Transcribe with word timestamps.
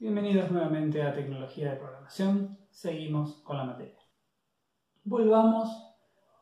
Bienvenidos 0.00 0.52
nuevamente 0.52 1.02
a 1.02 1.12
Tecnología 1.12 1.72
de 1.72 1.76
Programación. 1.76 2.56
Seguimos 2.70 3.42
con 3.42 3.56
la 3.56 3.64
materia. 3.64 3.98
Volvamos 5.02 5.68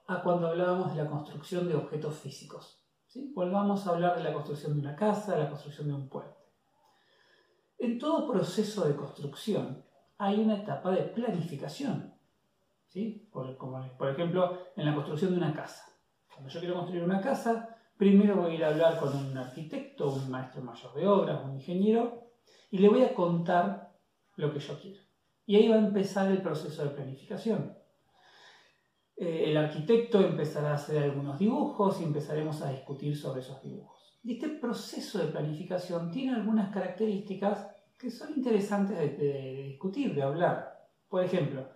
a 0.06 0.22
cuando 0.22 0.48
hablábamos 0.48 0.94
de 0.94 1.02
la 1.02 1.08
construcción 1.08 1.66
de 1.66 1.74
objetos 1.74 2.16
físicos. 2.16 2.86
¿sí? 3.06 3.32
Volvamos 3.34 3.86
a 3.86 3.92
hablar 3.92 4.18
de 4.18 4.24
la 4.24 4.34
construcción 4.34 4.74
de 4.74 4.80
una 4.80 4.94
casa, 4.94 5.34
de 5.34 5.44
la 5.44 5.48
construcción 5.48 5.88
de 5.88 5.94
un 5.94 6.06
puente. 6.10 6.36
En 7.78 7.98
todo 7.98 8.30
proceso 8.30 8.86
de 8.86 8.94
construcción 8.94 9.86
hay 10.18 10.38
una 10.38 10.58
etapa 10.58 10.90
de 10.90 11.04
planificación. 11.04 12.12
¿sí? 12.88 13.26
Por, 13.32 13.56
como, 13.56 13.96
por 13.96 14.10
ejemplo, 14.10 14.58
en 14.76 14.84
la 14.84 14.94
construcción 14.94 15.30
de 15.30 15.38
una 15.38 15.54
casa. 15.54 15.82
Cuando 16.30 16.50
yo 16.50 16.60
quiero 16.60 16.74
construir 16.74 17.02
una 17.02 17.22
casa, 17.22 17.74
primero 17.96 18.36
voy 18.36 18.50
a 18.50 18.54
ir 18.54 18.64
a 18.66 18.68
hablar 18.68 19.00
con 19.00 19.16
un 19.16 19.38
arquitecto, 19.38 20.12
un 20.12 20.30
maestro 20.30 20.60
mayor 20.60 20.92
de 20.92 21.06
obras, 21.08 21.42
un 21.42 21.54
ingeniero, 21.54 22.25
y 22.70 22.78
le 22.78 22.88
voy 22.88 23.02
a 23.02 23.14
contar 23.14 23.94
lo 24.36 24.52
que 24.52 24.58
yo 24.58 24.78
quiero. 24.80 25.00
Y 25.46 25.56
ahí 25.56 25.68
va 25.68 25.76
a 25.76 25.86
empezar 25.86 26.30
el 26.30 26.42
proceso 26.42 26.82
de 26.82 26.90
planificación. 26.90 27.76
Eh, 29.16 29.44
el 29.46 29.56
arquitecto 29.56 30.20
empezará 30.20 30.72
a 30.72 30.74
hacer 30.74 31.02
algunos 31.02 31.38
dibujos 31.38 32.00
y 32.00 32.04
empezaremos 32.04 32.60
a 32.62 32.70
discutir 32.70 33.16
sobre 33.16 33.40
esos 33.40 33.62
dibujos. 33.62 34.18
Y 34.24 34.34
este 34.34 34.48
proceso 34.48 35.18
de 35.18 35.28
planificación 35.28 36.10
tiene 36.10 36.34
algunas 36.34 36.72
características 36.72 37.68
que 37.96 38.10
son 38.10 38.34
interesantes 38.36 38.98
de, 38.98 39.08
de 39.16 39.62
discutir, 39.62 40.14
de 40.14 40.22
hablar. 40.22 40.88
Por 41.08 41.24
ejemplo, 41.24 41.68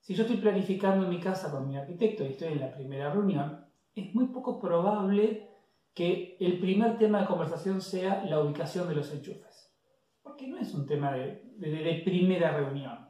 si 0.00 0.14
yo 0.14 0.24
estoy 0.24 0.38
planificando 0.38 1.08
mi 1.08 1.20
casa 1.20 1.50
con 1.50 1.68
mi 1.68 1.78
arquitecto 1.78 2.24
y 2.24 2.32
estoy 2.32 2.48
en 2.48 2.60
la 2.60 2.74
primera 2.74 3.10
reunión, 3.10 3.64
es 3.94 4.14
muy 4.14 4.26
poco 4.26 4.60
probable 4.60 5.48
que 5.94 6.36
el 6.40 6.58
primer 6.58 6.98
tema 6.98 7.20
de 7.20 7.26
conversación 7.26 7.80
sea 7.80 8.24
la 8.24 8.40
ubicación 8.40 8.88
de 8.88 8.96
los 8.96 9.12
enchufes 9.12 9.63
porque 10.34 10.48
no 10.48 10.58
es 10.58 10.74
un 10.74 10.84
tema 10.84 11.12
de, 11.12 12.02
primera 12.04 12.56
reunión. 12.56 13.08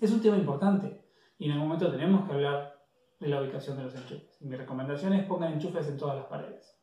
Es 0.00 0.10
un 0.12 0.22
tema 0.22 0.38
importante 0.38 1.04
y 1.36 1.44
en 1.44 1.52
algún 1.52 1.68
momento 1.68 1.90
tenemos 1.90 2.26
que 2.26 2.32
hablar 2.32 2.86
de 3.20 3.28
la 3.28 3.42
ubicación 3.42 3.76
de 3.76 3.82
los 3.82 3.94
enchufes. 3.94 4.40
Y 4.40 4.46
mi 4.46 4.56
recomendación 4.56 5.12
es 5.12 5.26
pongan 5.26 5.52
enchufes 5.52 5.86
en 5.88 5.98
todas 5.98 6.16
las 6.16 6.24
paredes. 6.24 6.80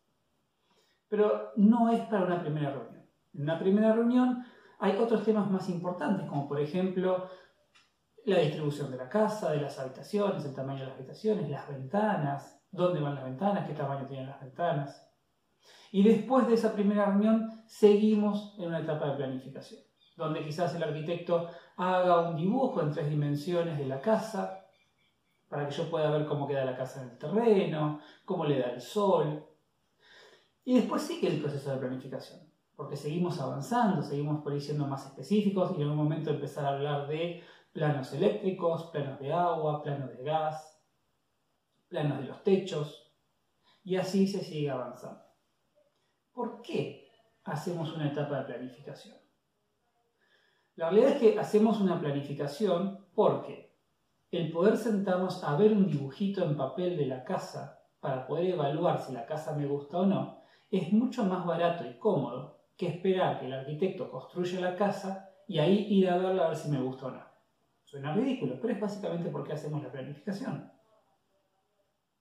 Pero 1.10 1.52
no 1.56 1.90
es 1.90 2.02
para 2.02 2.26
una 2.26 2.42
primera 2.42 2.70
reunión. 2.74 3.10
En 3.34 3.42
una 3.42 3.58
primera 3.58 3.92
reunión 3.94 4.46
hay 4.78 4.98
otros 4.98 5.24
temas 5.24 5.50
más 5.50 5.68
importantes, 5.68 6.28
como 6.28 6.48
por 6.48 6.60
ejemplo 6.60 7.28
la 8.24 8.38
distribución 8.42 8.92
de 8.92 8.98
la 8.98 9.10
casa, 9.10 9.52
de 9.52 9.62
las 9.62 9.80
habitaciones, 9.80 10.46
el 10.46 10.54
tamaño 10.54 10.82
de 10.82 10.90
las 10.90 10.98
habitaciones, 10.98 11.50
las 11.50 11.68
ventanas, 11.68 12.62
dónde 12.70 13.02
van 13.02 13.16
las 13.16 13.24
ventanas, 13.24 13.66
qué 13.66 13.74
tamaño 13.74 14.06
tienen 14.06 14.28
las 14.28 14.42
ventanas. 14.42 15.12
Y 15.96 16.04
después 16.04 16.46
de 16.46 16.56
esa 16.56 16.74
primera 16.74 17.06
reunión 17.06 17.64
seguimos 17.68 18.54
en 18.60 18.66
una 18.66 18.82
etapa 18.82 19.12
de 19.12 19.16
planificación, 19.16 19.80
donde 20.18 20.44
quizás 20.44 20.76
el 20.76 20.84
arquitecto 20.84 21.50
haga 21.78 22.32
un 22.32 22.36
dibujo 22.36 22.82
en 22.82 22.92
tres 22.92 23.10
dimensiones 23.10 23.78
de 23.78 23.86
la 23.86 24.02
casa, 24.02 24.68
para 25.48 25.66
que 25.66 25.74
yo 25.74 25.90
pueda 25.90 26.12
ver 26.12 26.26
cómo 26.26 26.50
queda 26.50 26.66
la 26.66 26.76
casa 26.76 27.02
en 27.02 27.12
el 27.12 27.18
terreno, 27.18 28.02
cómo 28.26 28.44
le 28.44 28.60
da 28.60 28.72
el 28.72 28.82
sol. 28.82 29.46
Y 30.66 30.76
después 30.76 31.02
sigue 31.02 31.30
el 31.30 31.40
proceso 31.40 31.72
de 31.72 31.78
planificación, 31.78 32.42
porque 32.76 32.98
seguimos 32.98 33.40
avanzando, 33.40 34.04
seguimos 34.04 34.44
por 34.44 34.52
ahí 34.52 34.60
siendo 34.60 34.86
más 34.88 35.06
específicos 35.06 35.72
y 35.72 35.76
en 35.76 35.84
algún 35.84 36.04
momento 36.04 36.30
empezar 36.30 36.66
a 36.66 36.74
hablar 36.74 37.08
de 37.08 37.42
planos 37.72 38.12
eléctricos, 38.12 38.88
planos 38.92 39.18
de 39.22 39.32
agua, 39.32 39.82
planos 39.82 40.10
de 40.10 40.24
gas, 40.26 40.78
planos 41.88 42.20
de 42.20 42.26
los 42.26 42.44
techos, 42.44 43.14
y 43.86 43.96
así 43.96 44.28
se 44.28 44.44
sigue 44.44 44.70
avanzando. 44.70 45.25
¿Por 46.36 46.62
qué 46.62 47.10
hacemos 47.46 47.96
una 47.96 48.10
etapa 48.12 48.40
de 48.40 48.46
planificación? 48.46 49.18
La 50.76 50.90
realidad 50.90 51.14
es 51.14 51.20
que 51.20 51.40
hacemos 51.40 51.80
una 51.80 52.00
planificación 52.00 53.08
porque 53.16 53.74
el 54.30 54.52
poder 54.52 54.78
sentarnos 54.78 55.44
a 55.44 55.56
ver 55.56 55.72
un 55.72 55.88
dibujito 55.88 56.44
en 56.44 56.58
papel 56.58 56.98
de 56.98 57.08
la 57.08 57.24
casa 57.24 57.82
para 58.00 58.28
poder 58.28 58.48
evaluar 58.48 59.02
si 59.02 59.14
la 59.14 59.26
casa 59.26 59.56
me 59.56 59.66
gusta 59.66 59.98
o 60.00 60.06
no 60.06 60.46
es 60.70 60.92
mucho 60.92 61.24
más 61.24 61.46
barato 61.46 61.86
y 61.86 61.98
cómodo 61.98 62.60
que 62.76 62.88
esperar 62.88 63.40
que 63.40 63.46
el 63.46 63.54
arquitecto 63.54 64.10
construya 64.10 64.60
la 64.60 64.76
casa 64.76 65.30
y 65.48 65.60
ahí 65.60 65.88
ir 65.90 66.10
a 66.10 66.18
verla 66.18 66.46
a 66.46 66.48
ver 66.50 66.58
si 66.58 66.70
me 66.70 66.82
gusta 66.82 67.08
o 67.08 67.12
no. 67.12 67.24
Suena 67.86 68.14
ridículo, 68.14 68.60
pero 68.60 68.74
es 68.74 68.82
básicamente 68.82 69.30
porque 69.30 69.54
hacemos 69.54 69.82
la 69.82 69.92
planificación. 69.92 70.70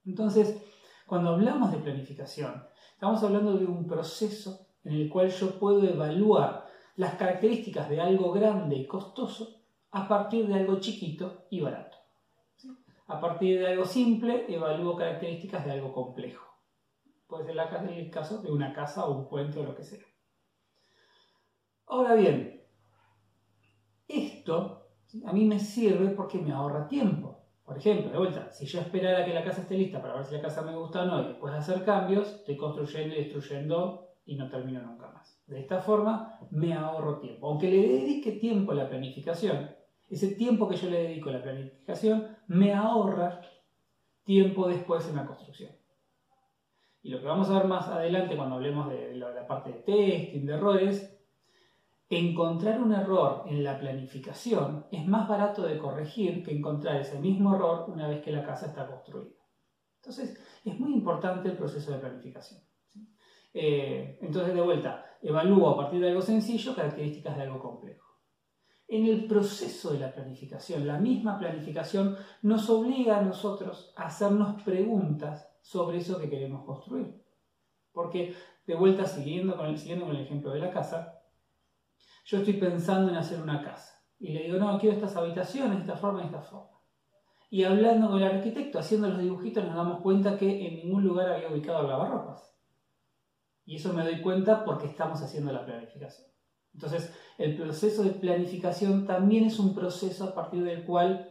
Entonces, 0.05 0.63
cuando 1.07 1.31
hablamos 1.31 1.73
de 1.73 1.79
planificación, 1.79 2.67
estamos 2.93 3.23
hablando 3.23 3.57
de 3.57 3.67
un 3.67 3.87
proceso 3.87 4.67
en 4.85 4.95
el 4.95 5.09
cual 5.09 5.31
yo 5.31 5.59
puedo 5.59 5.85
evaluar 5.85 6.67
las 6.97 7.15
características 7.15 7.89
de 7.89 8.01
algo 8.01 8.33
grande 8.33 8.77
y 8.77 8.87
costoso 8.87 9.63
a 9.91 10.09
partir 10.09 10.47
de 10.47 10.55
algo 10.55 10.81
chiquito 10.81 11.47
y 11.51 11.61
barato. 11.61 11.97
A 13.07 13.21
partir 13.21 13.61
de 13.61 13.69
algo 13.69 13.85
simple, 13.85 14.47
evalúo 14.49 14.97
características 14.97 15.65
de 15.65 15.73
algo 15.73 15.93
complejo. 15.93 16.45
Puede 17.27 17.45
ser 17.45 17.57
el 17.89 18.11
caso 18.11 18.41
de 18.41 18.51
una 18.51 18.73
casa 18.73 19.07
o 19.07 19.19
un 19.19 19.29
puente 19.29 19.59
o 19.61 19.65
lo 19.65 19.75
que 19.75 19.85
sea. 19.85 20.05
Ahora 21.87 22.15
bien, 22.15 22.63
esto 24.09 24.89
a 25.27 25.33
mí 25.33 25.45
me 25.45 25.61
sirve 25.61 26.09
porque 26.11 26.39
me 26.39 26.53
ahorra 26.53 26.89
tiempo. 26.89 27.34
Por 27.65 27.79
ejemplo, 27.79 28.11
de 28.11 28.19
vuelta, 28.19 28.51
si 28.53 28.67
yo 28.67 28.81
esperara 28.81 29.25
que 29.25 29.33
la 29.33 29.43
casa 29.43 29.63
esté 29.63 29.77
lista 29.77 30.03
para 30.03 30.15
ver 30.15 30.27
si 30.27 30.35
la 30.35 30.43
casa 30.43 30.63
me 30.63 30.77
gusta 30.77 31.03
o 31.03 31.07
no 31.07 31.23
y 31.23 31.29
después 31.29 31.53
de 31.53 31.61
hacer 31.61 31.83
cambios, 31.85 32.35
estoy 32.35 32.57
construyendo 32.59 33.15
y 33.15 33.25
destruyendo 33.25 34.11
y 34.27 34.37
no 34.37 34.51
termino 34.51 34.83
nunca 34.83 35.09
más. 35.09 35.43
De 35.47 35.61
esta 35.61 35.81
forma 35.81 36.39
me 36.51 36.75
ahorro 36.75 37.21
tiempo. 37.21 37.49
Aunque 37.49 37.71
le 37.71 37.89
dedique 37.89 38.33
tiempo 38.33 38.73
a 38.73 38.75
la 38.75 38.89
planificación, 38.89 39.71
ese 40.09 40.35
tiempo 40.35 40.69
que 40.69 40.77
yo 40.77 40.91
le 40.91 41.05
dedico 41.05 41.31
a 41.31 41.35
la 41.35 41.43
planificación 41.43 42.37
me 42.49 42.75
ahorra 42.75 43.41
tiempo 44.25 44.69
después 44.69 45.09
en 45.09 45.17
la 45.17 45.27
construcción. 45.27 45.73
Y 47.03 47.11
lo 47.11 47.21
que 47.21 47.27
vamos 47.27 47.49
a 47.49 47.59
ver 47.59 47.67
más 47.67 47.89
adelante 47.89 48.37
cuando 48.37 48.57
hablemos 48.57 48.89
de 48.89 49.15
la 49.15 49.47
parte 49.47 49.71
de 49.71 49.79
testing, 49.81 50.47
de 50.47 50.55
errores, 50.55 51.14
encontrar 52.09 52.81
un 52.81 52.93
error 52.93 53.45
en 53.47 53.65
la 53.65 53.79
planificación 53.79 54.87
es 54.91 55.07
más 55.07 55.29
barato 55.29 55.63
de 55.63 55.79
corregir 55.79 56.43
que 56.45 56.57
encontrar 56.57 56.97
ese 56.97 57.19
mismo 57.19 57.55
error 57.55 57.87
una 57.89 58.09
vez 58.09 58.23
que 58.23 58.33
la 58.33 58.45
casa 58.45 58.67
está 58.67 58.87
construida. 58.87 59.35
Entonces, 59.97 60.39
es 60.65 60.79
muy 60.79 60.93
importante 60.93 61.49
el 61.49 61.57
proceso 61.57 61.93
de 61.93 61.99
planificación. 61.99 62.61
Eh, 63.55 64.19
entonces, 64.21 64.55
de 64.55 64.61
vuelta, 64.61 65.05
evalúo 65.23 65.71
a 65.71 65.77
partir 65.77 66.01
de 66.01 66.09
algo 66.09 66.21
sencillo 66.21 66.75
características 66.75 67.37
de 67.37 67.43
algo 67.45 67.61
complejo. 67.61 68.05
En 68.87 69.07
el 69.07 69.27
proceso 69.27 69.93
de 69.93 70.01
la 70.01 70.13
planificación, 70.13 70.87
la 70.87 70.99
misma 70.99 71.39
planificación 71.39 72.17
nos 72.43 72.69
obliga 72.69 73.19
a 73.19 73.23
nosotros 73.23 73.95
a 73.97 74.07
hacernos 74.07 74.63
preguntas 74.63 75.49
sobre 75.63 75.99
eso 75.99 76.19
que 76.19 76.29
queremos 76.29 76.67
construir. 76.67 77.25
Porque, 77.93 78.35
de 78.67 78.75
vuelta, 78.75 79.07
siguiendo 79.07 79.55
siguiendo 79.77 80.05
con 80.05 80.17
el 80.17 80.23
ejemplo 80.23 80.51
de 80.51 80.61
la 80.61 80.71
casa, 80.71 81.24
yo 82.25 82.39
estoy 82.39 82.55
pensando 82.55 83.11
en 83.11 83.17
hacer 83.17 83.41
una 83.41 83.63
casa. 83.63 84.03
Y 84.19 84.33
le 84.33 84.45
digo, 84.45 84.59
no, 84.59 84.79
quiero 84.79 84.97
estas 84.97 85.17
habitaciones, 85.17 85.81
esta 85.81 85.97
forma 85.97 86.23
y 86.23 86.27
esta 86.27 86.41
forma. 86.41 86.71
Y 87.51 87.65
hablando 87.65 88.09
con 88.09 88.23
el 88.23 88.37
arquitecto, 88.37 88.79
haciendo 88.79 89.09
los 89.09 89.19
dibujitos, 89.19 89.65
nos 89.65 89.75
damos 89.75 90.01
cuenta 90.01 90.37
que 90.37 90.67
en 90.67 90.77
ningún 90.77 91.05
lugar 91.05 91.31
había 91.31 91.51
ubicado 91.51 91.83
el 91.83 91.89
lavarropas. 91.89 92.59
Y 93.67 93.77
eso 93.77 93.93
me 93.93 94.03
doy 94.03 94.21
cuenta 94.21 94.65
porque 94.65 94.87
estamos 94.87 95.23
haciendo 95.23 95.53
la 95.53 95.65
planificación. 95.65 96.29
Entonces, 96.73 97.15
el 97.39 97.57
proceso 97.57 98.03
de 98.03 98.11
planificación 98.11 99.07
también 99.07 99.45
es 99.45 99.59
un 99.59 99.75
proceso 99.75 100.25
a 100.25 100.35
partir 100.35 100.65
del 100.65 100.85
cual 100.85 101.31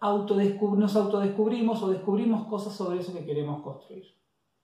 nos 0.00 0.96
autodescubrimos 0.96 1.82
o 1.82 1.90
descubrimos 1.90 2.46
cosas 2.48 2.74
sobre 2.74 3.00
eso 3.00 3.12
que 3.12 3.24
queremos 3.24 3.62
construir. 3.62 4.04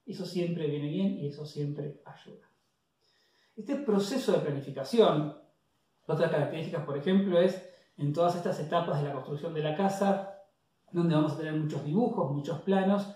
Eso 0.04 0.26
siempre 0.26 0.66
viene 0.66 0.88
bien 0.88 1.19
y 1.19 1.28
eso 1.28 1.46
siempre 1.46 2.02
ayuda. 2.04 2.50
Este 3.56 3.76
proceso 3.76 4.32
de 4.32 4.38
planificación 4.38 5.41
otra 6.12 6.31
característica, 6.31 6.85
por 6.85 6.97
ejemplo, 6.97 7.41
es 7.41 7.69
en 7.97 8.12
todas 8.12 8.37
estas 8.37 8.59
etapas 8.61 9.00
de 9.00 9.09
la 9.09 9.14
construcción 9.14 9.55
de 9.55 9.62
la 9.62 9.76
casa, 9.76 10.38
donde 10.91 11.14
vamos 11.14 11.32
a 11.32 11.38
tener 11.38 11.55
muchos 11.55 11.85
dibujos, 11.85 12.32
muchos 12.32 12.61
planos, 12.61 13.14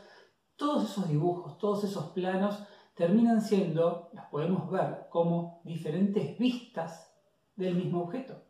todos 0.57 0.91
esos 0.91 1.09
dibujos, 1.09 1.59
todos 1.59 1.85
esos 1.85 2.07
planos 2.13 2.63
terminan 2.95 3.43
siendo, 3.43 4.09
las 4.15 4.27
podemos 4.27 4.71
ver 4.71 5.07
como 5.11 5.61
diferentes 5.65 6.39
vistas 6.39 7.15
del 7.55 7.75
mismo 7.75 8.03
objeto. 8.03 8.43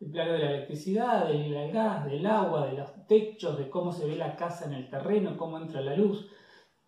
El 0.00 0.10
plano 0.10 0.32
de 0.32 0.38
la 0.38 0.50
electricidad, 0.50 1.28
del 1.28 1.70
gas, 1.70 2.06
del 2.06 2.26
agua, 2.26 2.66
de 2.66 2.78
los 2.78 3.06
techos, 3.06 3.58
de 3.58 3.68
cómo 3.68 3.92
se 3.92 4.06
ve 4.06 4.16
la 4.16 4.34
casa 4.36 4.64
en 4.64 4.72
el 4.72 4.88
terreno, 4.88 5.36
cómo 5.36 5.58
entra 5.58 5.80
la 5.80 5.94
luz. 5.94 6.28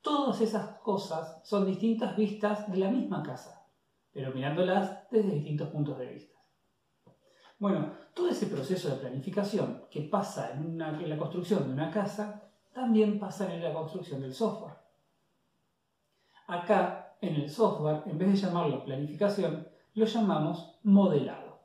Todas 0.00 0.40
esas 0.40 0.78
cosas 0.80 1.40
son 1.44 1.66
distintas 1.66 2.16
vistas 2.16 2.70
de 2.70 2.78
la 2.78 2.90
misma 2.90 3.22
casa, 3.22 3.68
pero 4.10 4.32
mirándolas 4.32 5.08
desde 5.10 5.34
distintos 5.34 5.68
puntos 5.68 5.98
de 5.98 6.06
vista. 6.06 6.33
Bueno, 7.64 7.92
todo 8.12 8.28
ese 8.28 8.48
proceso 8.48 8.90
de 8.90 8.96
planificación 8.96 9.84
que 9.90 10.02
pasa 10.02 10.52
en, 10.52 10.76
la 10.76 11.16
construcción 11.16 11.66
de 11.66 11.72
una 11.72 11.90
casa, 11.90 12.42
también 12.74 13.18
pasa 13.18 13.50
en 13.54 13.64
la 13.64 13.72
construcción 13.72 14.20
del 14.20 14.34
software. 14.34 14.74
Acá, 16.46 17.16
en 17.22 17.36
el 17.36 17.48
software, 17.48 18.02
en 18.04 18.18
vez 18.18 18.32
de 18.32 18.36
llamarlo 18.36 18.84
planificación, 18.84 19.66
lo 19.94 20.04
llamamos 20.04 20.78
modelado. 20.82 21.60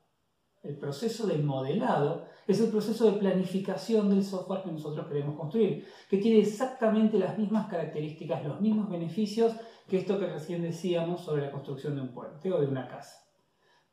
El 0.64 0.78
proceso 0.78 1.28
de 1.28 1.38
modelado 1.40 2.28
es 2.48 2.62
el 2.62 2.70
proceso 2.70 3.12
de 3.12 3.20
planificación 3.20 4.10
del 4.10 4.24
software 4.24 4.64
que 4.64 4.72
nosotros 4.72 5.06
queremos 5.06 5.38
construir, 5.38 5.86
que 6.10 6.20
tiene 6.20 6.40
exactamente 6.40 7.20
las 7.20 7.38
mismas 7.38 7.68
características, 7.68 8.46
los 8.46 8.62
mismos 8.62 8.90
beneficios 8.90 9.54
que 9.90 9.98
esto 9.98 10.18
que 10.18 10.28
recién 10.28 10.62
decíamos 10.62 11.26
sobre 11.26 11.42
la 11.42 11.52
construcción 11.52 11.96
de 11.96 12.02
un 12.04 12.14
puente 12.14 12.54
o 12.54 12.62
de 12.62 12.68
una 12.68 12.88
casa. 12.88 13.26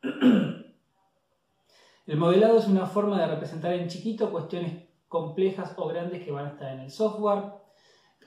El 2.06 2.18
modelado 2.18 2.58
es 2.58 2.68
una 2.68 2.86
forma 2.86 3.20
de 3.20 3.26
representar 3.26 3.72
en 3.72 3.88
chiquito 3.88 4.30
cuestiones 4.30 4.88
complejas 5.08 5.74
o 5.76 5.88
grandes 5.88 6.22
que 6.22 6.30
van 6.30 6.46
a 6.46 6.50
estar 6.50 6.72
en 6.72 6.80
el 6.80 6.90
software. 6.90 7.52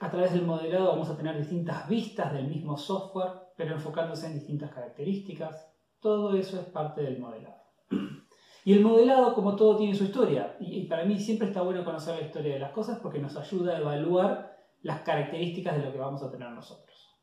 A 0.00 0.10
través 0.10 0.34
del 0.34 0.44
modelado 0.44 0.88
vamos 0.88 1.08
a 1.08 1.16
tener 1.16 1.38
distintas 1.38 1.88
vistas 1.88 2.30
del 2.34 2.46
mismo 2.46 2.76
software, 2.76 3.32
pero 3.56 3.74
enfocándose 3.74 4.26
en 4.26 4.34
distintas 4.34 4.70
características. 4.70 5.72
Todo 5.98 6.34
eso 6.34 6.60
es 6.60 6.66
parte 6.66 7.02
del 7.02 7.18
modelado. 7.18 7.56
Y 8.62 8.74
el 8.74 8.82
modelado, 8.82 9.32
como 9.32 9.56
todo, 9.56 9.78
tiene 9.78 9.94
su 9.94 10.04
historia. 10.04 10.54
Y 10.60 10.84
para 10.84 11.06
mí 11.06 11.18
siempre 11.18 11.48
está 11.48 11.62
bueno 11.62 11.82
conocer 11.82 12.16
la 12.16 12.26
historia 12.26 12.52
de 12.52 12.60
las 12.60 12.72
cosas 12.72 12.98
porque 12.98 13.18
nos 13.18 13.34
ayuda 13.34 13.74
a 13.74 13.80
evaluar 13.80 14.54
las 14.82 15.00
características 15.00 15.78
de 15.78 15.86
lo 15.86 15.92
que 15.92 15.98
vamos 15.98 16.22
a 16.22 16.30
tener 16.30 16.50
nosotros. 16.50 17.18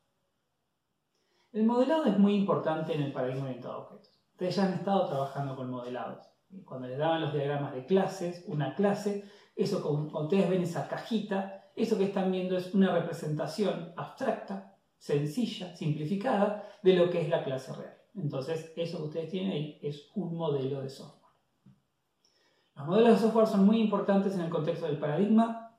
El 1.51 1.67
modelado 1.67 2.05
es 2.05 2.17
muy 2.17 2.33
importante 2.33 2.95
en 2.95 3.03
el 3.03 3.13
paradigma 3.13 3.43
orientado 3.45 3.75
a 3.75 3.77
objetos. 3.81 4.19
Ustedes 4.31 4.55
ya 4.55 4.65
han 4.65 4.73
estado 4.73 5.07
trabajando 5.07 5.55
con 5.55 5.69
modelados. 5.69 6.36
Cuando 6.65 6.87
les 6.87 6.97
daban 6.97 7.21
los 7.21 7.33
diagramas 7.33 7.73
de 7.73 7.85
clases, 7.85 8.43
una 8.47 8.75
clase, 8.75 9.23
eso 9.55 9.81
cuando 9.81 10.23
ustedes 10.23 10.49
ven 10.49 10.63
esa 10.63 10.87
cajita, 10.87 11.71
eso 11.75 11.97
que 11.97 12.05
están 12.05 12.31
viendo 12.31 12.57
es 12.57 12.73
una 12.73 12.93
representación 12.93 13.93
abstracta, 13.95 14.75
sencilla, 14.97 15.75
simplificada 15.75 16.67
de 16.81 16.93
lo 16.93 17.09
que 17.09 17.21
es 17.21 17.29
la 17.29 17.43
clase 17.43 17.73
real. 17.73 17.97
Entonces, 18.15 18.73
eso 18.75 18.97
que 18.97 19.03
ustedes 19.03 19.29
tienen 19.29 19.51
ahí 19.51 19.79
es 19.81 20.09
un 20.15 20.35
modelo 20.35 20.81
de 20.81 20.89
software. 20.89 21.33
Los 22.75 22.87
modelos 22.87 23.13
de 23.13 23.17
software 23.17 23.47
son 23.47 23.65
muy 23.65 23.79
importantes 23.79 24.35
en 24.35 24.41
el 24.41 24.49
contexto 24.49 24.87
del 24.87 24.97
paradigma, 24.97 25.77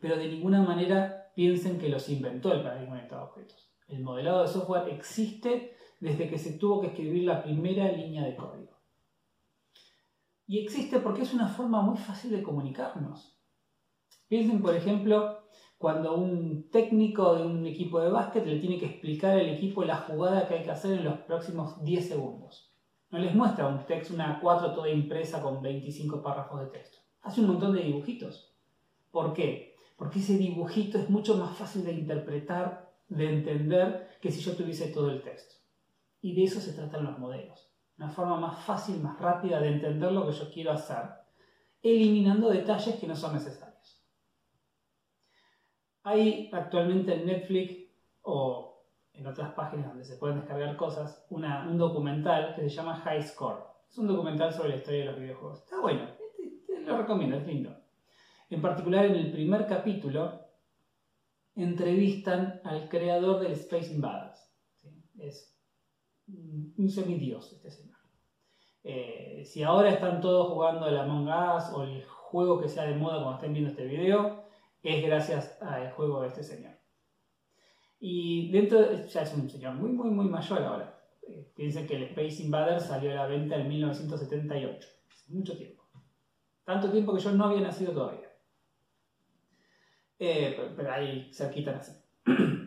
pero 0.00 0.16
de 0.16 0.28
ninguna 0.28 0.62
manera 0.62 1.32
piensen 1.34 1.78
que 1.78 1.88
los 1.88 2.08
inventó 2.08 2.52
el 2.52 2.62
paradigma 2.62 2.94
orientado 2.94 3.22
a 3.22 3.24
objetos. 3.24 3.70
El 3.88 4.02
modelado 4.02 4.42
de 4.42 4.48
software 4.48 4.88
existe 4.88 5.76
desde 6.00 6.28
que 6.28 6.38
se 6.38 6.58
tuvo 6.58 6.80
que 6.80 6.88
escribir 6.88 7.24
la 7.24 7.42
primera 7.42 7.90
línea 7.92 8.24
de 8.24 8.36
código. 8.36 8.75
Y 10.46 10.60
existe 10.60 11.00
porque 11.00 11.22
es 11.22 11.34
una 11.34 11.48
forma 11.48 11.82
muy 11.82 11.96
fácil 11.96 12.30
de 12.30 12.42
comunicarnos. 12.42 13.36
Piensen, 14.28 14.62
por 14.62 14.74
ejemplo, 14.74 15.42
cuando 15.78 16.16
un 16.16 16.70
técnico 16.70 17.34
de 17.34 17.44
un 17.44 17.66
equipo 17.66 18.00
de 18.00 18.10
básquet 18.10 18.46
le 18.46 18.60
tiene 18.60 18.78
que 18.78 18.86
explicar 18.86 19.32
al 19.32 19.48
equipo 19.48 19.84
la 19.84 19.96
jugada 19.96 20.46
que 20.46 20.54
hay 20.54 20.62
que 20.62 20.70
hacer 20.70 20.98
en 20.98 21.04
los 21.04 21.18
próximos 21.20 21.82
10 21.84 22.08
segundos. 22.08 22.72
No 23.10 23.18
les 23.18 23.34
muestra 23.34 23.68
un 23.68 23.84
texto, 23.86 24.14
una 24.14 24.40
A4 24.40 24.74
toda 24.74 24.88
impresa 24.88 25.42
con 25.42 25.62
25 25.62 26.22
párrafos 26.22 26.60
de 26.60 26.66
texto. 26.66 26.98
Hace 27.22 27.40
un 27.40 27.48
montón 27.48 27.74
de 27.74 27.82
dibujitos. 27.82 28.56
¿Por 29.10 29.32
qué? 29.32 29.74
Porque 29.96 30.18
ese 30.18 30.36
dibujito 30.36 30.98
es 30.98 31.08
mucho 31.08 31.36
más 31.36 31.56
fácil 31.56 31.84
de 31.84 31.92
interpretar, 31.92 32.92
de 33.08 33.32
entender, 33.32 34.18
que 34.20 34.30
si 34.30 34.40
yo 34.40 34.56
tuviese 34.56 34.88
todo 34.88 35.10
el 35.10 35.22
texto. 35.22 35.54
Y 36.20 36.34
de 36.34 36.44
eso 36.44 36.60
se 36.60 36.72
tratan 36.72 37.04
los 37.04 37.18
modelos. 37.18 37.65
Una 37.98 38.10
forma 38.10 38.36
más 38.38 38.64
fácil, 38.64 39.00
más 39.00 39.18
rápida 39.18 39.58
de 39.60 39.68
entender 39.68 40.12
lo 40.12 40.26
que 40.26 40.32
yo 40.32 40.50
quiero 40.52 40.72
hacer, 40.72 41.02
eliminando 41.82 42.50
detalles 42.50 42.96
que 42.96 43.06
no 43.06 43.16
son 43.16 43.34
necesarios. 43.34 44.06
Hay 46.02 46.50
actualmente 46.52 47.14
en 47.14 47.26
Netflix 47.26 47.90
o 48.22 48.84
en 49.12 49.26
otras 49.26 49.54
páginas 49.54 49.88
donde 49.88 50.04
se 50.04 50.16
pueden 50.16 50.38
descargar 50.40 50.76
cosas, 50.76 51.26
un 51.30 51.78
documental 51.78 52.54
que 52.54 52.62
se 52.62 52.68
llama 52.68 52.96
High 52.96 53.22
Score. 53.22 53.64
Es 53.88 53.96
un 53.98 54.08
documental 54.08 54.52
sobre 54.52 54.70
la 54.70 54.76
historia 54.76 55.00
de 55.00 55.06
los 55.06 55.18
videojuegos. 55.18 55.62
Está 55.62 55.80
bueno, 55.80 56.06
lo 56.84 56.98
recomiendo, 56.98 57.36
es 57.36 57.46
lindo. 57.46 57.74
En 58.50 58.60
particular, 58.60 59.06
en 59.06 59.16
el 59.16 59.32
primer 59.32 59.66
capítulo, 59.66 60.46
entrevistan 61.54 62.60
al 62.64 62.88
creador 62.88 63.40
del 63.40 63.52
Space 63.52 63.92
Invaders. 63.94 64.52
Un 66.28 66.88
semidios 66.88 67.52
este 67.52 67.70
señor. 67.70 67.96
Eh, 68.84 69.42
si 69.44 69.62
ahora 69.62 69.90
están 69.90 70.20
todos 70.20 70.48
jugando 70.48 70.86
el 70.86 70.96
Among 70.96 71.28
Us 71.28 71.72
o 71.72 71.82
el 71.82 72.04
juego 72.04 72.60
que 72.60 72.68
sea 72.68 72.84
de 72.84 72.94
moda 72.94 73.16
cuando 73.16 73.34
estén 73.34 73.52
viendo 73.52 73.70
este 73.70 73.86
video, 73.86 74.44
es 74.82 75.04
gracias 75.04 75.60
al 75.60 75.90
juego 75.92 76.20
de 76.22 76.28
este 76.28 76.44
señor. 76.44 76.74
Y 77.98 78.50
dentro, 78.52 78.92
ya 79.06 79.22
es 79.22 79.34
un 79.34 79.48
señor 79.48 79.74
muy, 79.74 79.90
muy, 79.90 80.10
muy 80.10 80.26
mayor 80.26 80.62
ahora. 80.62 81.02
Eh, 81.26 81.50
piensen 81.56 81.86
que 81.86 81.96
el 81.96 82.02
Space 82.04 82.42
Invader 82.42 82.80
salió 82.80 83.10
a 83.10 83.14
la 83.14 83.26
venta 83.26 83.56
en 83.56 83.68
1978. 83.68 84.88
mucho 85.28 85.56
tiempo. 85.56 85.82
Tanto 86.64 86.90
tiempo 86.90 87.14
que 87.14 87.22
yo 87.22 87.32
no 87.32 87.46
había 87.46 87.62
nacido 87.62 87.92
todavía. 87.92 88.30
Eh, 90.18 90.72
pero, 90.76 90.92
ahí 90.92 91.30
cerquita 91.32 91.72
nací. 91.72 91.92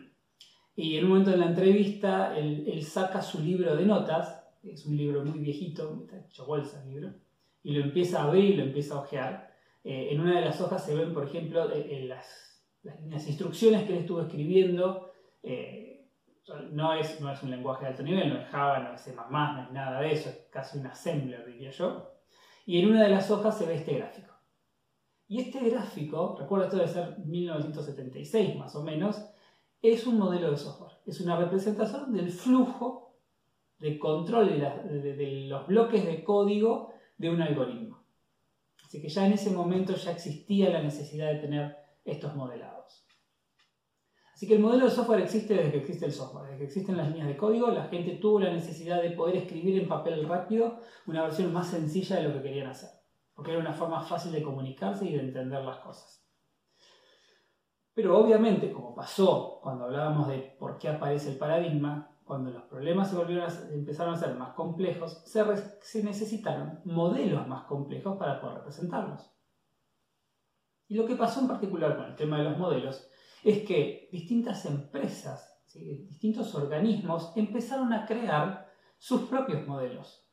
y 0.76 0.96
en 0.96 1.04
un 1.04 1.10
momento 1.10 1.30
de 1.30 1.36
la 1.36 1.46
entrevista, 1.46 2.36
él, 2.36 2.82
saca 2.82 3.20
su 3.20 3.42
libro 3.42 3.76
de 3.76 3.84
notas. 3.84 4.42
Es 4.62 4.86
un 4.86 4.96
libro 4.96 5.24
muy 5.24 5.38
viejito, 5.38 6.02
está 6.02 6.18
hecho 6.18 6.46
bolsa 6.46 6.82
el 6.82 6.90
libro. 6.90 7.14
Y 7.62 7.72
lo 7.72 7.84
empieza 7.84 8.20
a 8.20 8.24
abrir 8.24 8.44
y 8.44 8.56
lo 8.56 8.62
empieza 8.62 8.94
a 8.94 9.00
ojear. 9.00 9.50
Eh, 9.84 10.08
en 10.10 10.20
una 10.20 10.38
de 10.38 10.44
las 10.44 10.60
hojas 10.60 10.84
se 10.84 10.94
ven, 10.94 11.12
por 11.12 11.24
ejemplo, 11.24 11.68
las, 12.04 12.66
las 12.82 13.26
instrucciones 13.26 13.84
que 13.84 13.92
él 13.92 13.98
estuvo 14.00 14.22
escribiendo 14.22 15.10
eh, 15.42 15.90
no, 16.72 16.94
es, 16.94 17.20
no 17.20 17.32
es 17.32 17.42
un 17.42 17.50
lenguaje 17.50 17.84
de 17.84 17.90
alto 17.90 18.02
nivel, 18.02 18.28
no 18.28 18.40
es 18.40 18.48
Java, 18.48 18.80
no 18.80 18.94
es 18.94 19.00
C++, 19.00 19.14
no 19.14 19.62
es 19.62 19.72
nada 19.72 20.00
de 20.00 20.12
eso, 20.12 20.30
es 20.30 20.48
casi 20.50 20.78
un 20.78 20.86
assembler, 20.86 21.46
diría 21.46 21.70
yo. 21.70 22.12
Y 22.66 22.80
en 22.80 22.90
una 22.90 23.02
de 23.04 23.10
las 23.10 23.30
hojas 23.30 23.58
se 23.58 23.66
ve 23.66 23.74
este 23.74 23.94
gráfico. 23.94 24.34
Y 25.28 25.40
este 25.40 25.60
gráfico, 25.70 26.36
recuerdo 26.38 26.64
esto 26.64 26.76
debe 26.76 26.88
ser 26.88 27.18
1976 27.18 28.56
más 28.56 28.74
o 28.74 28.82
menos, 28.82 29.29
es 29.82 30.06
un 30.06 30.18
modelo 30.18 30.50
de 30.50 30.56
software. 30.56 30.92
Es 31.06 31.20
una 31.20 31.36
representación 31.36 32.12
del 32.12 32.30
flujo 32.30 33.16
de 33.78 33.98
control 33.98 34.48
de, 34.48 35.46
los 35.48 35.66
bloques 35.66 36.04
de 36.04 36.22
código 36.22 36.92
de 37.16 37.30
un 37.30 37.40
algoritmo. 37.40 38.04
Así 38.84 39.00
que 39.00 39.08
ya 39.08 39.26
en 39.26 39.32
ese 39.32 39.50
momento 39.50 39.94
ya 39.94 40.12
existía 40.12 40.70
la 40.70 40.82
necesidad 40.82 41.32
de 41.32 41.38
tener 41.38 41.76
estos 42.04 42.34
modelados. 42.34 43.06
Así 44.34 44.46
que 44.46 44.54
el 44.54 44.60
modelo 44.60 44.86
de 44.86 44.90
software 44.90 45.20
existe 45.20 45.54
desde 45.54 45.70
que 45.70 45.78
existe 45.78 46.06
el 46.06 46.12
software, 46.12 46.46
desde 46.46 46.58
que 46.58 46.64
existen 46.64 46.96
las 46.96 47.08
líneas 47.08 47.28
de 47.28 47.36
código, 47.36 47.70
la 47.70 47.84
gente 47.84 48.16
tuvo 48.16 48.40
la 48.40 48.52
necesidad 48.52 49.02
de 49.02 49.10
poder 49.10 49.36
escribir 49.36 49.78
en 49.78 49.88
papel 49.88 50.26
rápido 50.26 50.80
una 51.06 51.22
versión 51.22 51.52
más 51.52 51.68
sencilla 51.68 52.16
de 52.16 52.22
lo 52.22 52.34
que 52.34 52.42
querían 52.42 52.68
hacer, 52.68 52.90
porque 53.34 53.52
era 53.52 53.60
una 53.60 53.74
forma 53.74 54.00
fácil 54.00 54.32
de 54.32 54.42
comunicarse 54.42 55.06
y 55.06 55.12
de 55.12 55.20
entender 55.20 55.62
las 55.62 55.78
cosas. 55.80 56.29
Pero 58.00 58.18
obviamente, 58.18 58.72
como 58.72 58.94
pasó 58.94 59.60
cuando 59.62 59.84
hablábamos 59.84 60.28
de 60.28 60.56
por 60.58 60.78
qué 60.78 60.88
aparece 60.88 61.32
el 61.32 61.36
paradigma, 61.36 62.16
cuando 62.24 62.50
los 62.50 62.62
problemas 62.62 63.10
se 63.10 63.16
volvieron 63.16 63.50
empezaron 63.72 64.14
a 64.14 64.16
ser 64.16 64.34
más 64.36 64.54
complejos, 64.54 65.22
se, 65.26 65.44
se 65.82 66.02
necesitaron 66.02 66.80
modelos 66.84 67.46
más 67.46 67.64
complejos 67.64 68.16
para 68.16 68.40
poder 68.40 68.58
representarlos. 68.58 69.30
Y 70.88 70.94
lo 70.94 71.04
que 71.04 71.14
pasó 71.14 71.40
en 71.40 71.48
particular 71.48 71.94
con 71.94 72.06
el 72.06 72.16
tema 72.16 72.38
de 72.38 72.44
los 72.44 72.56
modelos 72.56 73.06
es 73.44 73.64
que 73.66 74.08
distintas 74.12 74.64
empresas, 74.64 75.62
distintos 75.74 76.54
organismos 76.54 77.32
empezaron 77.36 77.92
a 77.92 78.06
crear 78.06 78.72
sus 78.96 79.22
propios 79.22 79.66
modelos. 79.66 80.26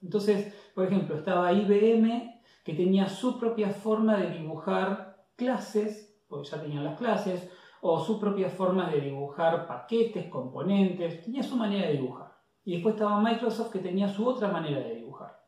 Entonces, 0.00 0.54
por 0.72 0.86
ejemplo, 0.86 1.16
estaba 1.16 1.52
IBM 1.52 2.42
que 2.62 2.74
tenía 2.74 3.08
su 3.08 3.40
propia 3.40 3.70
forma 3.70 4.16
de 4.18 4.30
dibujar 4.30 5.26
clases, 5.34 6.07
porque 6.28 6.48
ya 6.48 6.60
tenían 6.60 6.84
las 6.84 6.98
clases, 6.98 7.50
o 7.80 8.00
su 8.00 8.18
propia 8.18 8.50
forma 8.50 8.90
de 8.90 9.00
dibujar 9.00 9.66
paquetes, 9.66 10.28
componentes, 10.28 11.24
tenía 11.24 11.42
su 11.42 11.56
manera 11.56 11.86
de 11.86 11.94
dibujar. 11.94 12.36
Y 12.64 12.74
después 12.74 12.94
estaba 12.94 13.20
Microsoft 13.20 13.72
que 13.72 13.78
tenía 13.78 14.08
su 14.08 14.26
otra 14.26 14.48
manera 14.48 14.80
de 14.80 14.96
dibujar. 14.96 15.38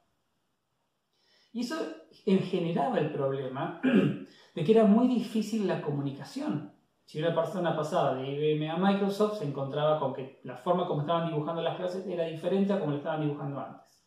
Y 1.53 1.61
eso 1.61 1.77
generaba 2.25 2.99
el 2.99 3.13
problema 3.13 3.81
de 4.55 4.65
que 4.65 4.73
era 4.73 4.85
muy 4.85 5.09
difícil 5.09 5.67
la 5.67 5.83
comunicación. 5.83 6.73
Si 7.05 7.19
una 7.19 7.35
persona 7.35 7.75
pasaba 7.75 8.15
de 8.15 8.31
IBM 8.31 8.71
a 8.71 8.77
Microsoft, 8.77 9.39
se 9.39 9.45
encontraba 9.45 9.99
con 9.99 10.15
que 10.15 10.41
la 10.45 10.57
forma 10.57 10.87
como 10.87 11.01
estaban 11.01 11.29
dibujando 11.29 11.61
las 11.61 11.77
clases 11.77 12.07
era 12.07 12.25
diferente 12.25 12.73
a 12.73 12.79
como 12.79 12.93
lo 12.93 12.99
estaban 12.99 13.23
dibujando 13.23 13.59
antes. 13.59 14.07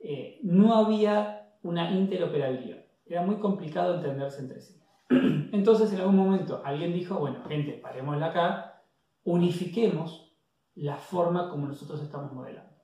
Eh, 0.00 0.40
no 0.42 0.74
había 0.74 1.52
una 1.62 1.90
interoperabilidad. 1.90 2.82
Era 3.04 3.22
muy 3.22 3.36
complicado 3.36 3.96
entenderse 3.96 4.40
entre 4.40 4.60
sí. 4.60 4.77
Entonces, 5.08 5.92
en 5.92 6.00
algún 6.00 6.16
momento, 6.16 6.62
alguien 6.64 6.92
dijo, 6.92 7.18
bueno, 7.18 7.42
gente, 7.44 7.72
parémosla 7.72 8.26
acá, 8.26 8.82
unifiquemos 9.24 10.36
la 10.74 10.96
forma 10.96 11.50
como 11.50 11.66
nosotros 11.66 12.02
estamos 12.02 12.32
modelando. 12.32 12.76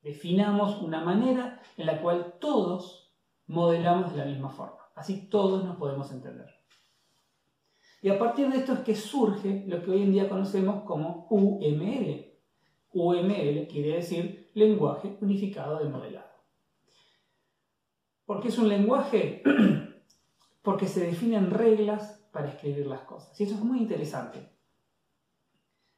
Definamos 0.00 0.80
una 0.80 1.02
manera 1.04 1.60
en 1.76 1.86
la 1.86 2.00
cual 2.00 2.34
todos 2.40 3.14
modelamos 3.46 4.12
de 4.12 4.18
la 4.18 4.24
misma 4.26 4.50
forma. 4.50 4.78
Así 4.94 5.28
todos 5.28 5.64
nos 5.64 5.76
podemos 5.76 6.10
entender. 6.12 6.46
Y 8.02 8.10
a 8.10 8.18
partir 8.18 8.50
de 8.50 8.58
esto 8.58 8.74
es 8.74 8.80
que 8.80 8.94
surge 8.94 9.64
lo 9.66 9.82
que 9.82 9.90
hoy 9.90 10.02
en 10.02 10.12
día 10.12 10.28
conocemos 10.28 10.84
como 10.84 11.26
UML. 11.30 12.32
UML 12.92 13.66
quiere 13.66 13.96
decir 13.96 14.50
lenguaje 14.54 15.16
unificado 15.20 15.78
de 15.78 15.88
modelado. 15.88 16.28
¿Por 18.24 18.40
qué 18.40 18.48
es 18.48 18.58
un 18.58 18.68
lenguaje? 18.68 19.42
Porque 20.64 20.88
se 20.88 21.06
definen 21.06 21.50
reglas 21.50 22.26
para 22.32 22.48
escribir 22.48 22.86
las 22.86 23.02
cosas. 23.02 23.38
Y 23.38 23.44
eso 23.44 23.54
es 23.54 23.60
muy 23.60 23.78
interesante. 23.78 24.50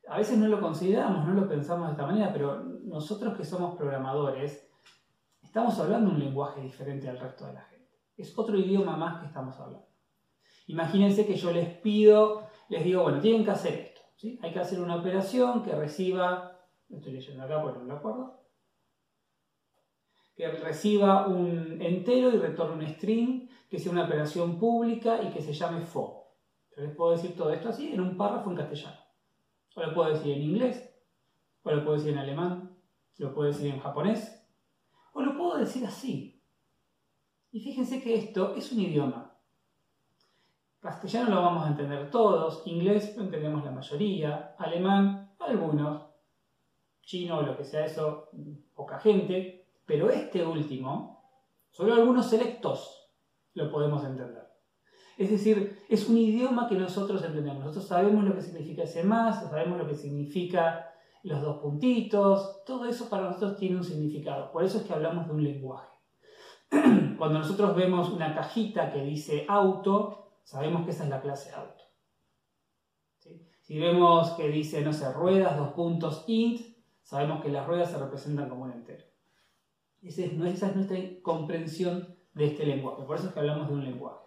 A 0.09 0.19
veces 0.19 0.37
no 0.37 0.49
lo 0.49 0.61
consideramos, 0.61 1.27
no 1.27 1.35
lo 1.35 1.49
pensamos 1.49 1.87
de 1.87 1.93
esta 1.93 2.07
manera, 2.07 2.33
pero 2.33 2.63
nosotros 2.63 3.37
que 3.37 3.45
somos 3.45 3.77
programadores, 3.77 4.69
estamos 5.41 5.79
hablando 5.79 6.11
un 6.11 6.19
lenguaje 6.19 6.61
diferente 6.61 7.09
al 7.09 7.19
resto 7.19 7.47
de 7.47 7.55
la 7.55 7.63
gente. 7.63 7.97
Es 8.17 8.37
otro 8.37 8.59
idioma 8.59 8.97
más 8.97 9.21
que 9.21 9.27
estamos 9.27 9.59
hablando. 9.61 9.87
Imagínense 10.67 11.27
que 11.27 11.37
yo 11.37 11.53
les 11.53 11.69
pido, 11.79 12.49
les 12.69 12.85
digo, 12.85 13.05
bueno, 13.05 13.21
tienen 13.21 13.45
que 13.45 13.53
hacer 13.53 13.75
esto. 13.75 14.01
Hay 14.43 14.53
que 14.53 14.59
hacer 14.59 14.81
una 14.81 14.97
operación 14.97 15.63
que 15.63 15.77
reciba, 15.77 16.59
estoy 16.89 17.13
leyendo 17.13 17.45
acá 17.45 17.63
porque 17.63 17.79
no 17.79 17.85
me 17.85 17.95
acuerdo, 17.95 18.43
que 20.37 20.49
reciba 20.49 21.27
un 21.29 21.81
entero 21.81 22.31
y 22.31 22.39
retorne 22.39 22.85
un 22.85 22.95
string, 22.95 23.49
que 23.69 23.79
sea 23.79 23.93
una 23.93 24.05
operación 24.05 24.59
pública 24.59 25.23
y 25.23 25.31
que 25.31 25.43
se 25.43 25.53
llame 25.53 25.81
fo. 25.81 26.33
Yo 26.77 26.83
les 26.83 26.95
puedo 26.95 27.13
decir 27.13 27.37
todo 27.37 27.53
esto 27.53 27.69
así 27.69 27.93
en 27.93 28.01
un 28.01 28.17
párrafo 28.17 28.51
en 28.51 28.57
castellano. 28.57 28.97
O 29.75 29.83
lo 29.83 29.95
puedo 29.95 30.11
decir 30.11 30.33
en 30.33 30.43
inglés, 30.43 30.95
o 31.63 31.71
lo 31.71 31.85
puedo 31.85 31.97
decir 31.97 32.13
en 32.13 32.19
alemán, 32.19 32.77
lo 33.19 33.35
puedo 33.35 33.49
decir 33.49 33.73
en 33.73 33.81
japonés, 33.81 34.47
o 35.13 35.23
lo 35.23 35.37
puedo 35.37 35.59
decir 35.59 35.85
así. 35.85 36.43
Y 37.51 37.61
fíjense 37.61 38.03
que 38.03 38.15
esto 38.15 38.55
es 38.55 38.73
un 38.73 38.81
idioma. 38.81 39.39
Castellano 40.81 41.35
lo 41.35 41.43
vamos 41.43 41.67
a 41.67 41.71
entender 41.71 42.11
todos, 42.11 42.63
inglés 42.67 43.17
lo 43.17 43.25
entendemos 43.25 43.65
la 43.65 43.73
mayoría, 43.73 44.55
alemán 44.59 45.35
algunos, 45.41 46.07
chino 47.03 47.39
o 47.39 47.43
lo 47.43 47.57
que 47.57 47.65
sea 47.65 47.85
eso, 47.85 48.31
poca 48.75 48.99
gente, 48.99 49.67
pero 49.85 50.11
este 50.11 50.45
último, 50.45 51.23
solo 51.71 51.95
algunos 51.95 52.27
selectos 52.27 53.06
lo 53.57 53.71
podemos 53.73 54.05
entender. 54.05 54.47
Es 55.17 55.31
decir, 55.31 55.83
es 55.89 56.09
un 56.09 56.19
idioma 56.19 56.69
que 56.69 56.77
nosotros 56.77 57.25
entendemos. 57.25 57.65
Nosotros 57.65 57.89
sabemos 57.89 58.23
lo 58.25 58.35
que 58.35 58.43
significa 58.43 58.83
ese 58.83 59.03
más, 59.03 59.41
sabemos 59.49 59.79
lo 59.79 59.89
que 59.89 59.95
significa 59.95 60.93
los 61.23 61.41
dos 61.41 61.59
puntitos, 61.59 62.63
todo 62.65 62.85
eso 62.85 63.09
para 63.09 63.25
nosotros 63.25 63.57
tiene 63.57 63.77
un 63.77 63.85
significado. 63.85 64.53
Por 64.53 64.63
eso 64.63 64.79
es 64.79 64.85
que 64.85 64.93
hablamos 64.93 65.27
de 65.27 65.33
un 65.33 65.43
lenguaje. 65.43 65.89
Cuando 67.19 67.39
nosotros 67.39 67.75
vemos 67.75 68.11
una 68.11 68.35
cajita 68.35 68.93
que 68.93 69.03
dice 69.03 69.47
auto, 69.49 70.35
sabemos 70.45 70.85
que 70.85 70.91
esa 70.91 71.05
es 71.05 71.11
la 71.11 71.23
clase 71.23 71.51
auto. 71.53 71.85
Si 73.63 73.81
vemos 73.81 74.31
que 74.33 74.49
dice, 74.49 74.83
no 74.83 74.93
sé, 74.93 75.13
ruedas, 75.13 75.57
dos 75.57 75.73
puntos, 75.73 76.25
int, 76.29 76.61
sabemos 77.03 77.43
que 77.43 77.49
las 77.49 77.67
ruedas 77.67 77.91
se 77.91 77.99
representan 77.99 78.49
como 78.49 78.65
un 78.65 78.73
entero. 78.73 79.05
Esa 80.03 80.23
es, 80.23 80.35
nuestra 80.35 80.73
comprensión 81.23 82.16
de 82.37 82.45
este 82.45 82.67
lenguaje. 82.67 83.03
Por 83.03 83.17
eso 83.17 83.29
es 83.29 83.33
que 83.33 83.41
hablamos 83.41 83.67
de 83.69 83.75
un 83.75 83.85
lenguaje. 83.85 84.25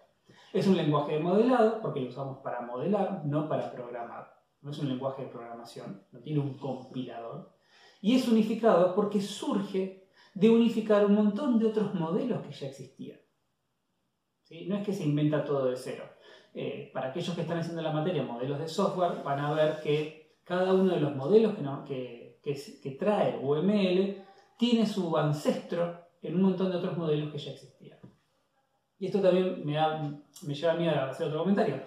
Es 0.52 0.66
un 0.66 0.76
lenguaje 0.76 1.12
de 1.14 1.20
modelado 1.20 1.80
porque 1.80 2.00
lo 2.00 2.08
usamos 2.08 2.38
para 2.38 2.60
modelar, 2.60 3.24
no 3.24 3.48
para 3.48 3.70
programar. 3.70 4.34
No 4.62 4.72
es 4.72 4.78
un 4.78 4.88
lenguaje 4.88 5.22
de 5.22 5.28
programación, 5.28 6.04
no 6.10 6.18
tiene 6.20 6.40
un 6.40 6.58
compilador. 6.58 7.54
Y 8.02 8.16
es 8.16 8.26
unificado 8.26 8.94
porque 8.94 9.20
surge 9.20 10.08
de 10.34 10.50
unificar 10.50 11.06
un 11.06 11.14
montón 11.14 11.58
de 11.58 11.66
otros 11.66 11.94
modelos 11.94 12.42
que 12.42 12.52
ya 12.52 12.66
existían. 12.66 13.20
No 14.66 14.76
es 14.76 14.84
que 14.84 14.92
se 14.92 15.04
inventa 15.04 15.44
todo 15.44 15.66
de 15.66 15.76
cero. 15.76 16.04
Eh, 16.52 16.90
para 16.92 17.10
aquellos 17.10 17.34
que 17.36 17.42
están 17.42 17.58
haciendo 17.58 17.80
la 17.80 17.92
materia 17.92 18.24
modelos 18.24 18.58
de 18.58 18.66
software, 18.66 19.22
van 19.22 19.38
a 19.38 19.52
ver 19.52 19.80
que 19.80 20.40
cada 20.42 20.74
uno 20.74 20.92
de 20.94 21.00
los 21.00 21.14
modelos 21.14 21.54
que, 21.86 22.40
que, 22.42 22.60
que 22.82 22.90
trae 22.92 23.38
UML 23.38 24.24
tiene 24.58 24.84
su 24.84 25.16
ancestro 25.16 26.10
en 26.22 26.34
un 26.34 26.42
montón 26.42 26.72
de 26.72 26.78
otros 26.78 26.98
modelos 26.98 27.30
que 27.30 27.38
ya 27.38 27.52
existían. 27.52 27.99
Y 29.00 29.06
esto 29.06 29.20
también 29.20 29.64
me, 29.64 29.74
me 30.42 30.54
lleva 30.54 30.72
a 30.74 30.76
mí 30.76 30.86
a 30.86 31.06
hacer 31.06 31.26
otro 31.26 31.40
comentario. 31.40 31.82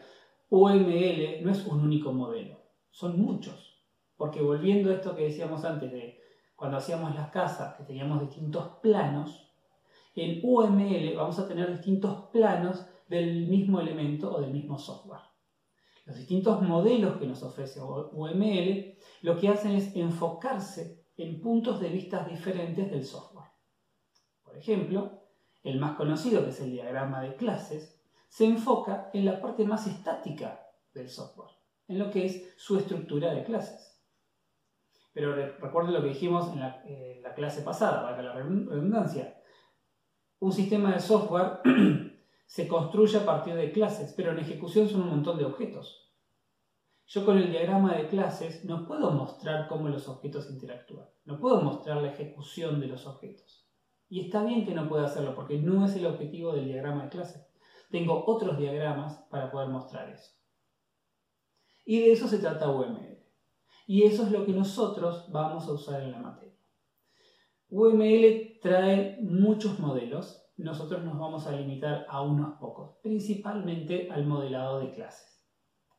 UML 0.50 1.44
no 1.44 1.52
es 1.52 1.66
un 1.66 1.80
único 1.80 2.12
modelo, 2.12 2.60
son 2.90 3.22
muchos. 3.22 3.82
Porque 4.18 4.42
volviendo 4.42 4.90
a 4.90 4.96
esto 4.96 5.16
que 5.16 5.26
decíamos 5.26 5.64
antes 5.64 5.92
de 5.92 6.20
cuando 6.56 6.78
hacíamos 6.78 7.14
las 7.16 7.30
casas, 7.30 7.76
que 7.76 7.84
teníamos 7.84 8.20
distintos 8.20 8.80
planos, 8.82 9.52
en 10.16 10.40
UML 10.44 11.16
vamos 11.16 11.38
a 11.40 11.48
tener 11.48 11.72
distintos 11.72 12.30
planos 12.32 12.86
del 13.08 13.48
mismo 13.48 13.80
elemento 13.80 14.34
o 14.34 14.42
del 14.42 14.52
mismo 14.52 14.78
software. 14.78 15.22
Los 16.06 16.18
distintos 16.18 16.62
modelos 16.62 17.18
que 17.18 17.28
nos 17.28 17.44
ofrece 17.44 17.80
UML 17.82 18.98
lo 19.22 19.38
que 19.38 19.50
hacen 19.50 19.76
es 19.76 19.96
enfocarse 19.96 21.06
en 21.16 21.40
puntos 21.40 21.80
de 21.80 21.90
vista 21.90 22.26
diferentes 22.26 22.90
del 22.90 23.04
software. 23.04 23.50
Por 24.44 24.58
ejemplo, 24.58 25.23
el 25.64 25.80
más 25.80 25.96
conocido, 25.96 26.44
que 26.44 26.50
es 26.50 26.62
el 26.62 26.72
diagrama 26.72 27.22
de 27.22 27.36
clases, 27.36 28.02
se 28.28 28.46
enfoca 28.46 29.10
en 29.14 29.26
la 29.26 29.42
parte 29.42 29.66
más 29.66 29.88
estática 29.88 30.68
del 30.94 31.10
software, 31.10 31.52
en 31.88 32.00
lo 32.00 32.12
que 32.12 32.26
es 32.26 32.54
su 32.58 32.78
estructura 32.78 33.34
de 33.34 33.44
clases. 33.44 34.02
Pero 35.14 35.36
recuerden 35.36 35.94
lo 35.94 36.02
que 36.02 36.10
dijimos 36.10 36.52
en 36.52 36.60
la, 36.60 36.84
la 37.22 37.34
clase 37.34 37.62
pasada, 37.62 38.02
para 38.02 38.22
la 38.22 38.34
redundancia. 38.34 39.40
Un 40.40 40.52
sistema 40.52 40.92
de 40.92 41.00
software 41.00 41.62
se 42.46 42.68
construye 42.68 43.18
a 43.18 43.26
partir 43.26 43.54
de 43.54 43.72
clases, 43.72 44.14
pero 44.18 44.32
en 44.32 44.40
ejecución 44.40 44.90
son 44.90 45.04
un 45.04 45.10
montón 45.10 45.38
de 45.38 45.46
objetos. 45.46 46.04
Yo 47.06 47.26
con 47.26 47.38
el 47.38 47.52
diagrama 47.52 47.96
de 47.96 48.08
clases 48.08 48.66
no 48.66 48.88
puedo 48.88 49.12
mostrar 49.12 49.68
cómo 49.68 49.90
los 49.90 50.08
objetos 50.08 50.50
interactúan, 50.50 51.08
no 51.26 51.40
puedo 51.40 51.62
mostrar 51.62 52.02
la 52.02 52.12
ejecución 52.12 52.80
de 52.80 52.88
los 52.88 53.06
objetos. 53.06 53.63
Y 54.14 54.20
está 54.20 54.44
bien 54.44 54.64
que 54.64 54.76
no 54.76 54.88
pueda 54.88 55.06
hacerlo 55.06 55.34
porque 55.34 55.58
no 55.58 55.84
es 55.84 55.96
el 55.96 56.06
objetivo 56.06 56.54
del 56.54 56.66
diagrama 56.66 57.06
de 57.06 57.10
clases. 57.10 57.52
Tengo 57.90 58.26
otros 58.28 58.60
diagramas 58.60 59.26
para 59.32 59.50
poder 59.50 59.70
mostrar 59.70 60.08
eso. 60.08 60.30
Y 61.84 62.00
de 62.00 62.12
eso 62.12 62.28
se 62.28 62.38
trata 62.38 62.70
UML. 62.70 63.18
Y 63.88 64.04
eso 64.04 64.22
es 64.22 64.32
lo 64.32 64.46
que 64.46 64.52
nosotros 64.52 65.32
vamos 65.32 65.68
a 65.68 65.72
usar 65.72 66.04
en 66.04 66.12
la 66.12 66.20
materia. 66.20 66.60
UML 67.70 68.60
trae 68.62 69.18
muchos 69.24 69.80
modelos, 69.80 70.46
nosotros 70.58 71.04
nos 71.04 71.18
vamos 71.18 71.48
a 71.48 71.54
limitar 71.54 72.06
a 72.08 72.22
unos 72.22 72.60
pocos, 72.60 73.00
principalmente 73.02 74.12
al 74.12 74.28
modelado 74.28 74.78
de 74.78 74.92
clases. 74.92 75.44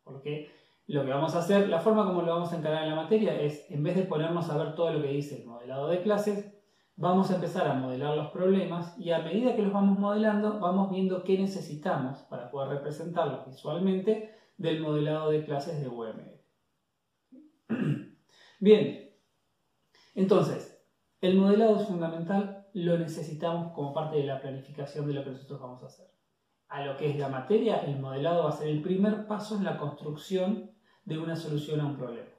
Porque 0.04 0.52
lo 0.86 1.04
que 1.04 1.10
vamos 1.10 1.34
a 1.34 1.40
hacer, 1.40 1.68
la 1.68 1.80
forma 1.80 2.06
como 2.06 2.22
lo 2.22 2.32
vamos 2.32 2.52
a 2.52 2.58
encarar 2.58 2.84
en 2.84 2.90
la 2.90 3.02
materia 3.02 3.40
es, 3.40 3.68
en 3.72 3.82
vez 3.82 3.96
de 3.96 4.04
ponernos 4.04 4.48
a 4.50 4.56
ver 4.56 4.76
todo 4.76 4.92
lo 4.92 5.02
que 5.02 5.08
dice 5.08 5.42
el 5.42 5.48
modelado 5.48 5.88
de 5.88 6.00
clases, 6.00 6.53
vamos 6.96 7.30
a 7.30 7.36
empezar 7.36 7.66
a 7.66 7.74
modelar 7.74 8.16
los 8.16 8.30
problemas 8.30 8.98
y 8.98 9.10
a 9.10 9.20
medida 9.20 9.56
que 9.56 9.62
los 9.62 9.72
vamos 9.72 9.98
modelando, 9.98 10.60
vamos 10.60 10.90
viendo 10.90 11.24
qué 11.24 11.38
necesitamos 11.38 12.20
para 12.22 12.50
poder 12.50 12.70
representarlos 12.70 13.46
visualmente 13.46 14.34
del 14.56 14.80
modelado 14.80 15.30
de 15.30 15.44
clases 15.44 15.80
de 15.80 15.88
UML. 15.88 16.40
Bien, 18.60 19.10
entonces, 20.14 20.80
el 21.20 21.36
modelado 21.36 21.80
es 21.80 21.88
fundamental, 21.88 22.68
lo 22.72 22.98
necesitamos 22.98 23.72
como 23.72 23.92
parte 23.92 24.16
de 24.16 24.24
la 24.24 24.40
planificación 24.40 25.06
de 25.06 25.14
lo 25.14 25.24
que 25.24 25.30
nosotros 25.30 25.60
vamos 25.60 25.82
a 25.82 25.86
hacer. 25.86 26.06
A 26.68 26.84
lo 26.84 26.96
que 26.96 27.10
es 27.10 27.18
la 27.18 27.28
materia, 27.28 27.78
el 27.84 27.98
modelado 27.98 28.44
va 28.44 28.50
a 28.50 28.52
ser 28.52 28.68
el 28.68 28.82
primer 28.82 29.26
paso 29.26 29.56
en 29.56 29.64
la 29.64 29.76
construcción 29.76 30.70
de 31.04 31.18
una 31.18 31.36
solución 31.36 31.80
a 31.80 31.86
un 31.86 31.96
problema. 31.96 32.30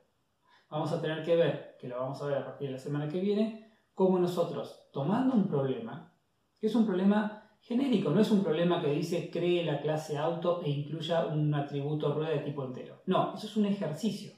Vamos 0.69 0.91
a 0.91 1.01
tener 1.01 1.23
que 1.23 1.35
ver, 1.35 1.77
que 1.79 1.87
lo 1.87 1.99
vamos 1.99 2.21
a 2.21 2.27
ver 2.27 2.37
a 2.37 2.45
partir 2.45 2.67
de 2.67 2.73
la 2.73 2.79
semana 2.79 3.07
que 3.07 3.19
viene, 3.19 3.64
cómo 3.95 4.19
nosotros, 4.19 4.83
tomando 4.91 5.33
un 5.33 5.47
problema, 5.47 6.13
que 6.59 6.67
es 6.67 6.75
un 6.75 6.85
problema 6.85 7.49
genérico, 7.61 8.11
no 8.11 8.21
es 8.21 8.29
un 8.29 8.43
problema 8.43 8.79
que 8.81 8.91
dice 8.91 9.31
cree 9.31 9.65
la 9.65 9.81
clase 9.81 10.17
auto 10.17 10.61
e 10.63 10.69
incluya 10.69 11.25
un 11.25 11.51
atributo 11.55 12.13
rueda 12.13 12.31
de 12.31 12.39
tipo 12.39 12.63
entero. 12.63 13.01
No, 13.07 13.33
eso 13.33 13.47
es 13.47 13.57
un 13.57 13.65
ejercicio. 13.65 14.33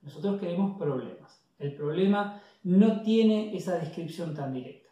Nosotros 0.00 0.40
queremos 0.40 0.78
problemas. 0.78 1.44
El 1.58 1.74
problema 1.74 2.40
no 2.64 3.02
tiene 3.02 3.54
esa 3.54 3.76
descripción 3.76 4.34
tan 4.34 4.52
directa. 4.52 4.90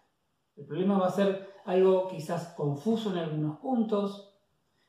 El 0.56 0.66
problema 0.66 0.98
va 0.98 1.06
a 1.06 1.10
ser 1.10 1.48
algo 1.64 2.08
quizás 2.08 2.48
confuso 2.56 3.12
en 3.12 3.18
algunos 3.18 3.58
puntos, 3.58 4.34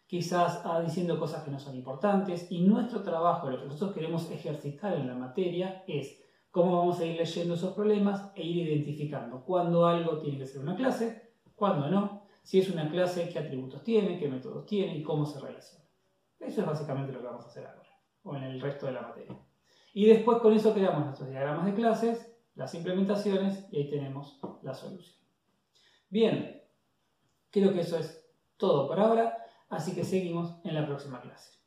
quizás 0.05 0.61
ah, 0.65 0.81
diciendo 0.81 1.17
cosas 1.17 1.43
que 1.43 1.51
no 1.51 1.59
son 1.59 1.75
importantes, 1.75 2.51
y 2.51 2.61
nuestro 2.61 3.01
trabajo, 3.03 3.49
lo 3.49 3.59
que 3.59 3.67
nosotros 3.67 3.93
queremos 3.93 4.29
ejercitar 4.31 4.95
en 4.95 5.07
la 5.07 5.15
materia, 5.15 5.83
es 5.87 6.21
cómo 6.51 6.77
vamos 6.77 6.99
a 6.99 7.05
ir 7.05 7.17
leyendo 7.17 7.55
esos 7.55 7.73
problemas 7.73 8.31
e 8.35 8.43
ir 8.43 8.67
identificando 8.67 9.43
cuándo 9.43 9.85
algo 9.87 10.19
tiene 10.19 10.37
que 10.37 10.45
ser 10.45 10.61
una 10.61 10.75
clase, 10.75 11.33
cuándo 11.55 11.89
no, 11.89 12.27
si 12.43 12.59
es 12.59 12.69
una 12.69 12.89
clase, 12.89 13.29
qué 13.29 13.39
atributos 13.39 13.83
tiene, 13.83 14.19
qué 14.19 14.27
métodos 14.27 14.65
tiene 14.65 14.97
y 14.97 15.03
cómo 15.03 15.25
se 15.25 15.39
relaciona. 15.39 15.85
Eso 16.39 16.61
es 16.61 16.67
básicamente 16.67 17.13
lo 17.13 17.19
que 17.19 17.27
vamos 17.27 17.45
a 17.45 17.47
hacer 17.47 17.65
ahora, 17.65 17.89
o 18.23 18.35
en 18.35 18.43
el 18.43 18.61
resto 18.61 18.85
de 18.85 18.91
la 18.93 19.01
materia. 19.01 19.37
Y 19.93 20.05
después 20.05 20.39
con 20.39 20.53
eso 20.53 20.73
creamos 20.73 21.05
nuestros 21.05 21.29
diagramas 21.29 21.65
de 21.65 21.73
clases, 21.73 22.31
las 22.55 22.73
implementaciones 22.75 23.67
y 23.71 23.77
ahí 23.77 23.89
tenemos 23.89 24.39
la 24.61 24.73
solución. 24.73 25.17
Bien, 26.09 26.61
creo 27.49 27.73
que 27.73 27.81
eso 27.81 27.97
es 27.97 28.29
todo 28.57 28.87
por 28.87 28.99
ahora. 28.99 29.37
Así 29.69 29.95
que 29.95 30.03
seguimos 30.03 30.59
en 30.65 30.75
la 30.75 30.85
próxima 30.85 31.21
clase. 31.21 31.60